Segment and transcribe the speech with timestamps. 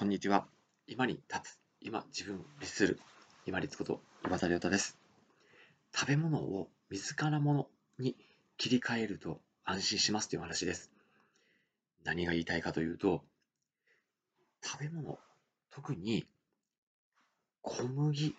[0.00, 0.46] こんにちは。
[0.86, 2.98] 今に立つ、今自分を律する、
[3.44, 4.98] 今立こと岩田亮太です。
[5.94, 7.66] 食べ物を自らもの
[7.98, 8.16] に
[8.56, 10.90] 切り替えると安心しますという話です。
[12.02, 13.20] 何が言いたいかというと、
[14.64, 15.18] 食べ物、
[15.68, 16.26] 特に
[17.60, 18.32] 小麦っ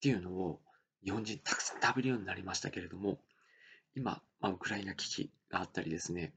[0.00, 0.58] ていうのを
[1.04, 3.18] 日本人たくさん食べるようになりましたけれども、
[3.94, 6.32] 今、まあ、ウクライナ危機があったりですね、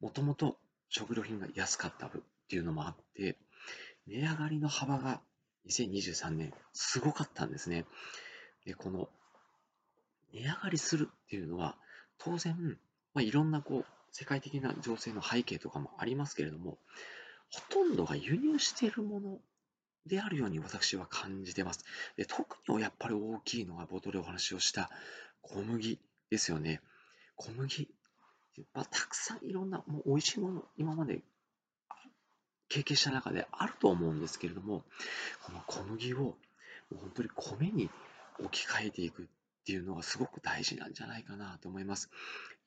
[0.00, 0.58] もともと
[0.88, 3.38] 食料品が安かった分っていうのもあって、
[4.06, 5.20] 値上がりの幅が
[5.68, 7.84] 2023年すごかったんですね。
[8.64, 9.08] で、この
[10.32, 11.76] 値上がりするっていうのは
[12.18, 12.78] 当然、
[13.14, 16.78] まあ、いろんなこう世界的な情勢の背景とかもありますけれども、
[17.50, 19.38] ほとんどが輸入しているもの
[20.06, 21.84] であるように私は感じてます。
[22.16, 24.90] で特にやっぱり大きいのが冒頭でお話をした
[25.42, 25.98] 小麦
[26.30, 26.80] ですよね。
[27.36, 27.88] 小麦、
[28.74, 31.22] まあ、たくさんいろんなもう美味しいもの、今まで
[32.68, 34.84] 経験した中であると思うんですけれども、
[35.42, 36.36] この小麦を
[36.90, 37.90] 本当に米に
[38.38, 39.26] 置き換えていくっ
[39.64, 42.10] ていうのがすごく大事なんじゃないかなと思います。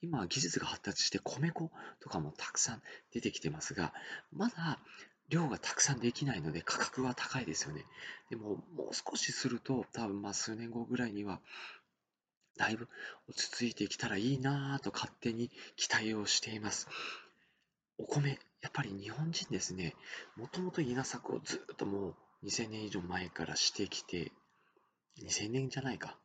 [0.01, 3.93] 今、技術が発達して米粉とかもたくさん出てきてますが、
[4.33, 4.79] まだ
[5.29, 7.85] 量がたくさんできないので価格は高いですよね。
[8.29, 11.39] でも、もう少しすると、多分まあ数年後ぐらいには、
[12.57, 12.87] だいぶ
[13.29, 16.87] 落ち着いてきたらいいなぁと勝手に期待をしています。
[17.97, 19.95] お米、やっぱり日本人ですね、
[20.35, 24.31] もともと稲作をずっともう2000年以上前からしてきて、
[25.21, 26.17] 2000年じゃないか。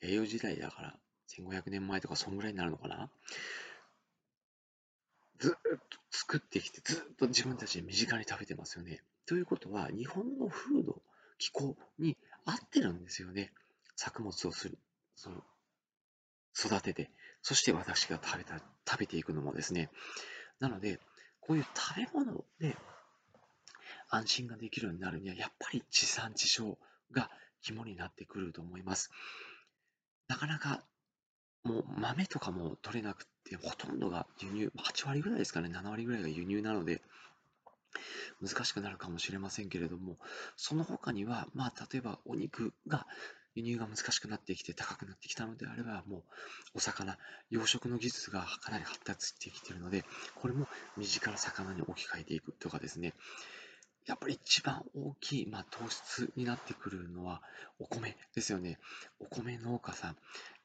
[0.00, 0.96] 弥生時代だから、
[1.28, 3.10] 1500年前とかそんぐらいになるのかな。
[5.38, 5.78] ずっと
[6.10, 9.02] 作ってきて、ずっと自分たちで身近に食べてますよね。
[9.26, 11.02] ということは、日本の風土、
[11.38, 13.52] 気候に合ってるんですよね。
[13.96, 14.78] 作物をする、
[15.16, 15.42] その、
[16.56, 17.10] 育てて、
[17.42, 19.90] そして私が食べた、食べていくのもですね。
[20.60, 21.00] なので、
[21.42, 22.76] こういう食べ物で
[24.08, 26.78] 安心ができるようになるには、やっぱり地産地消
[27.10, 27.30] が
[27.62, 29.10] 肝になってくると思います。
[30.28, 30.82] なかなか
[31.64, 37.02] もう豆とかも取れなくて、ほとんどが輸入、8割ぐらいですかね、7割ぐらいが輸入なので、
[38.40, 40.18] 難しくなるかもしれませんけれども、
[40.56, 43.06] その他には、まあ、例えばお肉が
[43.54, 46.22] 輸入が難しくなってきて高くなってきたのであれば、もう
[46.74, 47.18] お魚、
[47.50, 50.04] 養殖の技術がかなり発達してきているので、
[50.34, 53.14] これも身近な魚に置き換えていくとかですね、
[54.06, 57.40] やっぱり一番大きい、まあ、糖質になってくるのは
[57.78, 58.78] お米ですよね。
[59.20, 60.16] お米農家さん、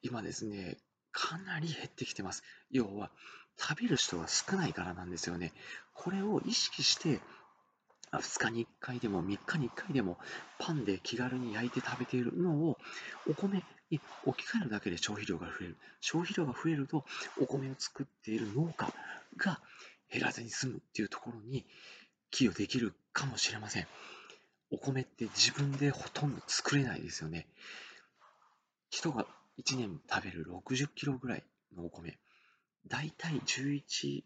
[0.01, 0.77] 今ですね、
[1.11, 2.43] かなり減ってきてます。
[2.71, 3.11] 要は、
[3.59, 5.51] 食べる人が少ないからなんですよね。
[5.93, 7.19] これを意識して
[8.11, 10.17] 2日に1回でも3日に1回でも
[10.59, 12.77] パンで気軽に焼いて食べているのを
[13.29, 15.77] お米に置き換えるだけで消費量が増える。
[16.01, 17.05] 消費量が増えると
[17.41, 18.91] お米を作っている農家
[19.37, 19.59] が
[20.11, 21.65] 減らずに済むっていうところに
[22.31, 23.87] 寄与できるかもしれません。
[24.69, 27.47] お米って自分でほとんど作れないですよね。
[28.89, 29.25] 人が
[29.59, 31.43] 1年食べる60キロぐらい
[31.75, 32.17] のお米。
[32.87, 34.23] だいたい11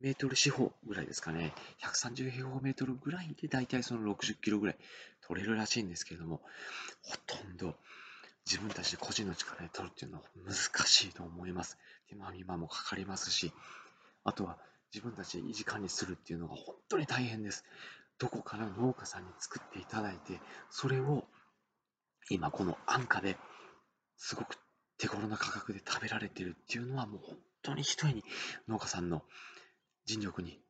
[0.00, 1.52] メートル四方ぐらいですかね。
[1.82, 4.76] 130平方メートルぐらいでだいたいその60キロぐらい
[5.26, 6.40] 取れるらしいんですけれども、
[7.02, 7.76] ほとんど
[8.46, 10.54] 自分たちで個人の力で取るっていうのは難
[10.86, 11.76] しいと思います。
[12.08, 13.52] 手間暇もかかりますし、
[14.24, 14.58] あとは
[14.92, 17.64] 自分たちで維持管理するっていうのが本当に大変です。
[18.18, 20.40] どこから農家さんに作っていただいて、
[20.70, 21.24] それを
[22.30, 23.36] 今この安価で
[24.16, 24.56] すごく
[24.98, 28.24] 手頃な価格で食べられてるっていうのはもう本当に一重に
[28.68, 29.22] 農家さんの
[30.06, 30.60] 尽力に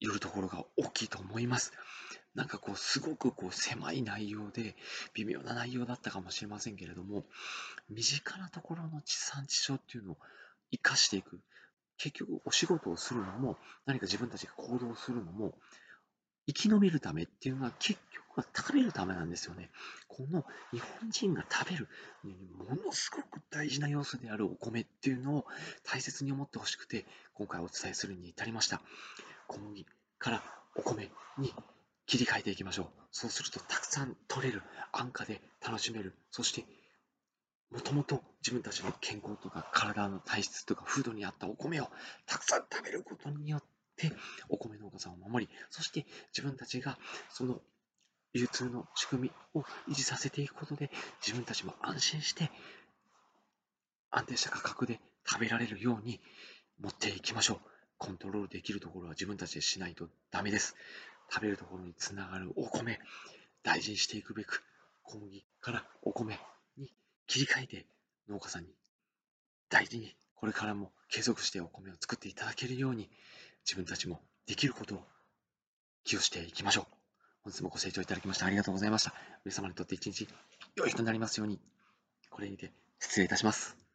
[0.00, 1.72] よるところが大きいと思います。
[2.34, 4.76] なんかこう、すごくこう狭い内容で、
[5.14, 7.24] 微妙な内容だったかもしれませんけれども、
[7.88, 10.18] 身近なところの地産地消っていうのを
[10.70, 11.40] 生かしていく。
[11.96, 15.58] 結局、お仕事をするのも、何か自分たちが行動するのも、
[16.48, 19.68] 生き延びるためっていうのは結局は食べるためなんですよね。
[20.08, 21.88] この日本人が食べる
[22.24, 25.44] ものすごく大事な要素であるお米っていうのを
[25.84, 27.04] 大切に思ってほしくて
[27.34, 28.80] 今回お伝えするに至りました。
[29.46, 29.86] 小麦
[30.18, 30.42] から
[30.74, 31.52] お米に
[32.06, 32.86] 切り替えていきましょう。
[33.12, 34.62] そうするとたくさん取れる、
[34.92, 36.64] 安価で楽しめる、そして
[37.70, 41.88] もともと自分たちの健康とか体の体質とか風土に合ったお米を
[42.24, 44.12] たくさん食べることによってて、
[44.48, 46.98] お米農家さんを守り、そして自分たちが
[47.30, 47.60] その
[48.34, 50.90] 流通の仕組みを維持させていくことで、
[51.20, 52.50] 自分たちも安心して
[54.10, 56.20] 安定した価格で食べられるように
[56.80, 57.58] 持っていきましょう。
[57.98, 60.76] コントロールできるところは自分たちでしないとダメです。
[61.30, 63.00] 食べるところにつながるお米、
[63.62, 64.62] 大事にしていくべく、
[65.02, 66.38] 小麦からお米
[66.76, 66.92] に
[67.26, 67.86] 切り替えて
[68.28, 68.68] 農家さんに
[69.68, 73.08] 大事にこれからも継続してお米を作っていただけるように
[73.64, 75.02] 自分たちもできることを
[76.04, 76.86] 寄与していきましょう。
[77.44, 79.14] 本日もご清聴いただきましてありがとうございました。
[79.44, 80.28] 皆様にとって一日
[80.76, 81.60] 良い日となりますように。
[82.30, 83.87] これにて失礼いたします。